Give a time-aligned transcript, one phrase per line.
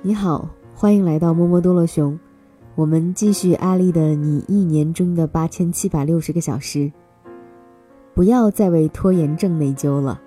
[0.00, 2.16] 你好，欢迎来到摸摸多乐熊。
[2.76, 6.92] 我们继续阿丽的你一年中的八千七百六十个小时。
[8.14, 10.20] 不要再为拖延症内疚了。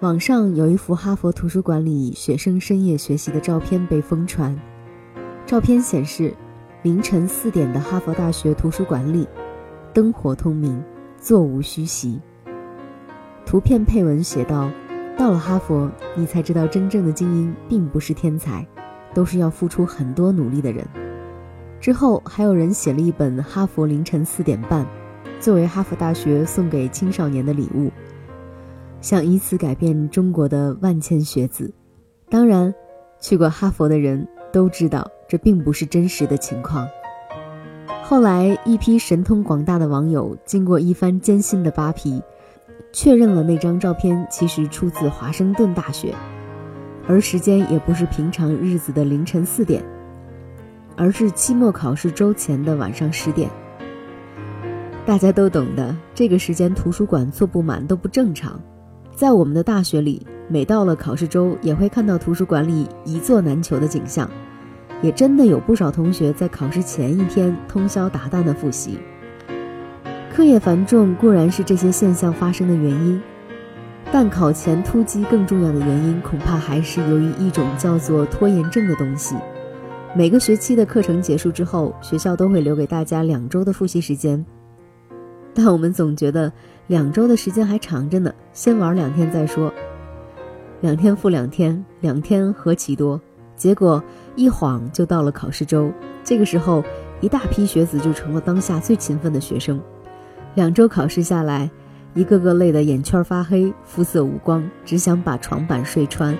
[0.00, 4.58] 网上有一幅哈佛图书馆里学生深夜学习的照片被疯传。
[5.44, 6.34] 照片显示，
[6.82, 9.28] 凌晨四点的哈佛大学图书馆里，
[9.92, 10.82] 灯火通明，
[11.18, 12.18] 座无虚席。
[13.44, 14.70] 图片配文写道
[15.16, 18.66] ：“到了哈佛，你才知道真正的精英并不是天才，
[19.12, 20.86] 都是要付出很多努力的人。”
[21.80, 24.84] 之后还有人写了一本《哈佛凌晨四点半》，
[25.38, 27.90] 作为哈佛大学送给青少年的礼物。
[29.00, 31.72] 想以此改变中国的万千学子，
[32.28, 32.74] 当然，
[33.18, 36.86] 去过哈佛的人都知道这并不是真实的情况。
[38.02, 42.22] 后来，一批神通广大的网友经过一番艰辛的扒皮，
[42.92, 46.14] 确认了那张照片其实出自华盛顿大学，
[47.06, 49.82] 而时间也不是平常日子的凌晨四点，
[50.96, 53.48] 而是期末考试周前的晚上十点。
[55.06, 58.60] 大家都懂的，这个时间图书馆坐不满都不正常。
[59.14, 64.30] 在我们的大学里，每到了考试周，也会看到图书馆里一座难求的景象，
[65.02, 68.98] 也真的有不少同学在考试前一天通宵达旦的复习。
[70.40, 73.20] 课业繁重固然是这些现象发生的原因，
[74.10, 79.36] 但考前突击更重要的原因，恐怕还是由于一种叫做拖延症的东西。
[80.14, 84.42] 每个学期的课程结束之后，学校都会留给大家两周的复习时间。
[85.52, 86.50] 但我们总觉得
[86.86, 89.70] 两周的时间还长着呢，先玩两天再说。
[90.80, 93.20] 两天复两天，两天何其多！
[93.56, 94.02] 结果
[94.36, 95.92] 一晃就到了考试周。
[96.24, 96.82] 这个时候，
[97.20, 99.78] 一大批学子就成了当下最勤奋的学生。
[100.54, 101.70] 两周考试下来，
[102.14, 106.36] 一个个累得眼圈发黑，肤色无光，只想把床板睡穿。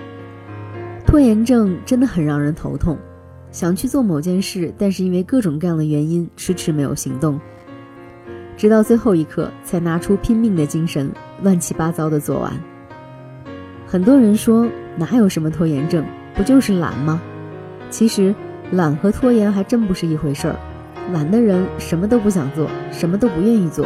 [1.07, 2.99] 拖延症真的很让人头痛，
[3.53, 7.41] 想去做某件事，但是因为各种各样的原因，迟迟没有行动。
[8.57, 11.11] 直到最后一刻才拿出拼命的精神，
[11.43, 12.53] 乱七八糟的做完。
[13.87, 16.05] 很多人说哪有什么拖延症，
[16.35, 17.21] 不就是懒吗？
[17.91, 18.35] 其实
[18.73, 20.57] 懒和拖延还真不是一回事儿。
[21.13, 23.85] 懒的人什么都不想做，什么都不愿意做，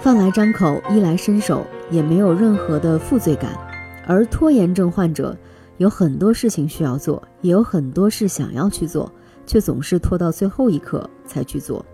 [0.00, 3.50] 饭来张口，衣来伸手，也没有任何的负罪感。
[4.06, 5.36] 而拖延症患者
[5.78, 9.12] 有很多事情需要做，也有很多事想要去做，
[9.44, 11.84] 却总是拖到最后一刻才去做。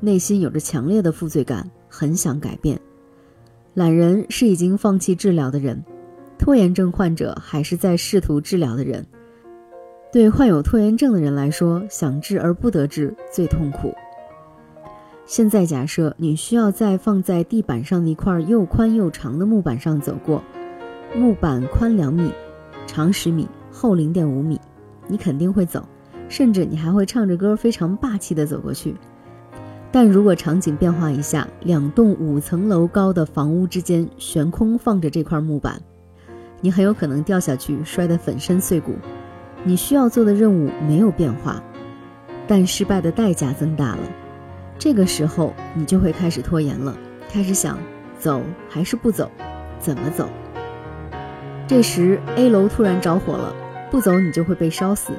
[0.00, 2.80] 内心有着强烈的负罪感，很想改变。
[3.74, 5.84] 懒人是已经放弃治疗的人，
[6.38, 9.04] 拖延症患者还是在试图治疗的人。
[10.10, 13.94] 对患有拖延症的人来说，想治而不得治最痛苦。
[15.26, 20.42] 现在假设你需要在放在地板上的一块又宽又长的木板上走过，
[21.14, 22.32] 木板宽两米，
[22.86, 24.58] 长十米，厚零点五米，
[25.06, 25.86] 你肯定会走，
[26.30, 28.96] 甚至你还会唱着歌非常霸气地走过去。
[29.92, 35.82] 但如果场景变化一下，两栋五层楼高的房屋之间悬空放着这块木板，
[36.62, 38.94] 你很有可能掉下去，摔得粉身碎骨。
[39.68, 41.62] 你需要做的任务没有变化，
[42.46, 43.98] 但失败的代价增大了。
[44.78, 46.96] 这个时候，你就会开始拖延了，
[47.30, 47.76] 开始想
[48.18, 49.30] 走还是不走，
[49.78, 50.26] 怎么走。
[51.66, 53.54] 这时 A 楼突然着火了，
[53.90, 55.12] 不走你就会被烧死。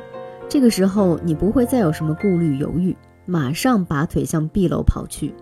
[0.48, 2.98] 这个时候，你不会再有什么顾虑犹豫。
[3.28, 5.36] 马上拔腿向 B 楼跑去，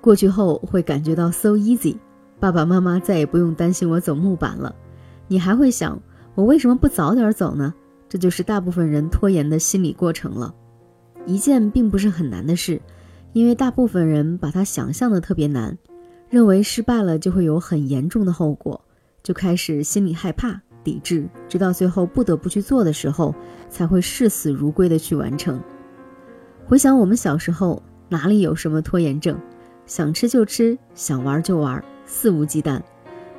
[0.00, 1.98] 过去后会感觉到 so easy，
[2.40, 4.74] 爸爸妈妈再也不用担心我走木板了。
[5.28, 6.02] 你还会想，
[6.34, 7.72] 我为什么不早点走呢？
[8.08, 10.54] 这就是大部分人拖延的心理过程了。
[11.26, 12.80] 一件并不是很难的事，
[13.32, 15.76] 因为大部分人把它想象的特别难，
[16.28, 18.80] 认为失败了就会有很严重的后果，
[19.22, 23.34] 就开始心里害怕、抵制，直到最后不得不去做的时候，
[23.68, 25.58] 才会视死如归的去完成。
[26.66, 29.38] 回想我们小时候，哪里有什么拖延症，
[29.86, 32.80] 想吃就吃，想玩就玩，肆无忌惮。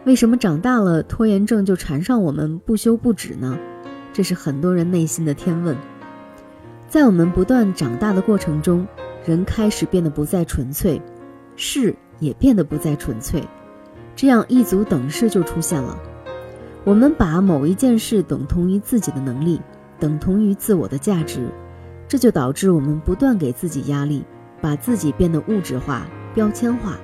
[0.05, 3.57] 为什么长大了拖延症就缠上我们不休不止呢？
[4.15, 5.75] 这是很多人内心的天问。
[6.87, 8.87] 在我们不断长大的过程中，
[9.25, 11.01] 人开始变得不再纯粹，
[11.57, 13.43] 事也变得不再纯粹，
[14.15, 15.99] 这样一组等式就出现了。
[16.85, 19.59] 我们把某一件事等同于自己的能力，
[19.99, 21.49] 等同于自我的价值。
[22.07, 24.23] 这就导致我们不断给自己压力，
[24.61, 26.97] 把自己变得物质化、标签化。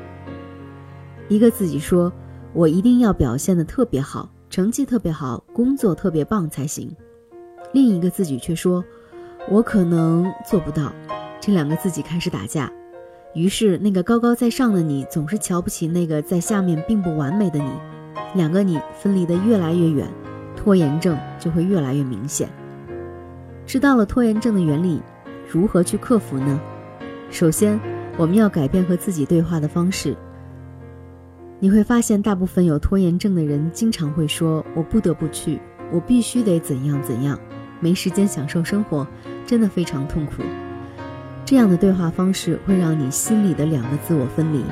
[1.28, 2.14] 一个自己说
[2.56, 6.94] ：“我一定要表现得特别好，成绩特别好，工作特别棒才行。”
[7.72, 8.84] 另一个自己却说
[9.50, 10.92] ：“我可能做不到。”
[11.40, 12.70] 这两个自己开始打架，
[13.34, 17.72] 于是那个高高在上的你总是瞧不起那个在下面并不完美的你，
[18.36, 20.06] 两个你分离得越来越远，
[20.54, 22.50] 拖延症就会越来越明显。
[23.66, 25.02] 知道了拖延症的原理，
[25.50, 26.60] 如何去克服呢？
[27.30, 27.80] 首先，
[28.18, 30.14] 我们要改变和自己对话的方式。
[31.64, 35.62] 你会发现，大部分有拖延症的人经常会说：“我不得不去，
[35.92, 37.40] 我必须得怎样怎样，
[37.80, 39.08] 没时间享受生活，
[39.46, 40.42] 真的非常痛苦。”
[41.46, 44.64] 这样的对话方式会让你心里的两个自我分离，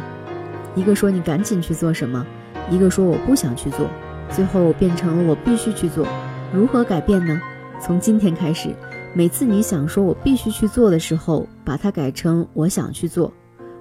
[0.73, 2.25] 一个说你赶紧去做什么，
[2.71, 3.87] 一个说我不想去做，
[4.31, 6.07] 最后变成了我必须去做。
[6.51, 7.39] 如何改变呢？
[7.79, 8.75] 从今天开始，
[9.13, 13.31] 每次你想说我必须去做的时候，把它改成我想去做，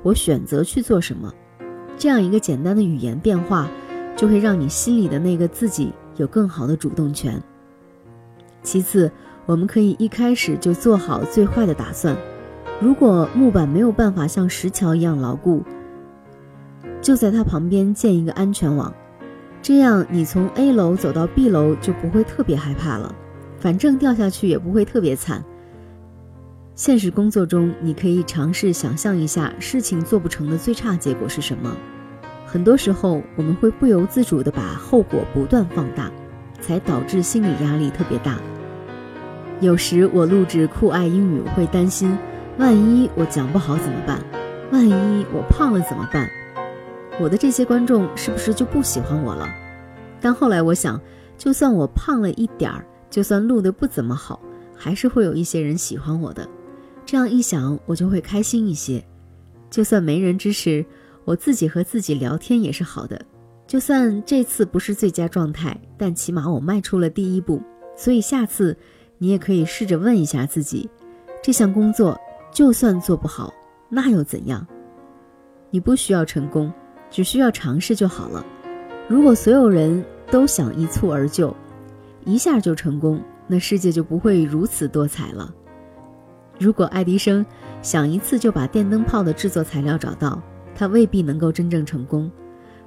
[0.03, 1.33] 我选择去做什么。
[1.99, 3.69] 这样一个简单的语言变化，
[4.17, 7.43] 就会让你心里的那个自己有更好的主动权。
[8.63, 9.11] 其次，
[9.47, 12.17] 我们可以一开始就做好最坏的打算。
[12.81, 15.65] 如果木板没有办法像石桥一样牢固，
[17.03, 18.95] 就在它旁边建一个安全网，
[19.61, 23.13] 这样你从 A 楼走到 B 楼就不会特别害怕了，
[23.59, 25.45] 反正掉下去也不会特别惨。
[26.79, 31.77] 现实工作中，你可以尝试想象一下事情做不成的最差结果是什么。
[32.47, 36.09] 很多时候，我们会不由自主地把后果不断放大，
[36.61, 38.39] 才导致心理压力特别大。
[39.61, 42.17] 有时我录制酷爱英语会担心。
[42.59, 44.23] 万一我讲不好怎么办？
[44.71, 46.31] 万一我胖了怎么办？
[47.19, 49.49] 我的这些观众是不是就不喜欢我了？
[50.21, 51.01] 但后来我想，
[51.37, 54.41] 就算我胖了一点儿，就算录的不怎么好，
[54.77, 56.49] 还是会有一些人喜欢我的。
[57.09, 59.03] 这样一想，我就会开心一些。
[59.71, 60.85] 就算没人支持，
[61.25, 63.19] 我自己和自己聊天也是好的。
[63.67, 67.63] 就算这次不是最佳状态，但起码我迈出了第一步。
[67.97, 68.77] 所以下次，
[69.17, 70.87] 你也可以试着问一下自己，
[71.43, 72.15] 这项工作。
[72.53, 73.55] 就算做不好，
[73.89, 74.67] 那又怎样？
[75.71, 76.71] 你不需要成功，
[77.11, 78.45] 只需要尝试就好了。
[79.09, 81.57] 如果所有人都想一蹴而就，
[82.27, 85.55] 一下就成功，那世界就不会如此多彩了。
[86.59, 87.45] 如果爱迪生
[87.83, 90.43] 想一次就把电灯泡的制作材料找到，
[90.75, 92.31] 他未必能够真正成功。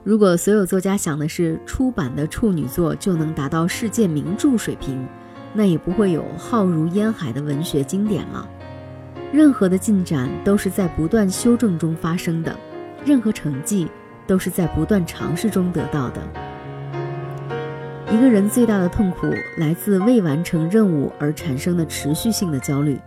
[0.03, 5.07] 如果所有作家想的是出版的处女作就能达到世界名著水平，
[5.53, 8.47] 那也不会有浩如烟海的文学经典了。
[9.31, 12.53] 任何的进展都是在不断修正中发生的，
[13.05, 13.87] 任何成绩
[14.27, 16.21] 都是在不断尝试中得到的。
[18.11, 19.27] 一个人最大的痛苦
[19.57, 22.99] 来自未完成任务而产生的持续性的焦虑，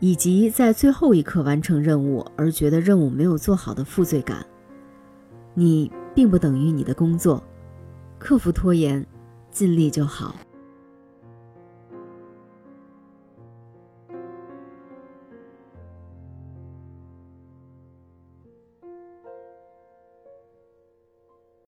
[0.00, 4.44] 以及在最后一刻完成任务而觉得任务没有做好的负罪感。
[5.54, 7.42] 你并不等于你的工作，
[8.18, 9.04] 克服拖延，
[9.50, 10.34] 尽力就好。